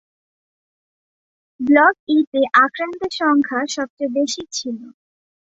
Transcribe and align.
Block 1.59 1.95
ই-তে 2.09 2.41
আক্রান্তের 2.63 3.11
সংখ্যা 3.19 3.59
সবচেয়ে 3.75 4.13
বেশী 4.15 4.43
ছিল। 4.51 4.77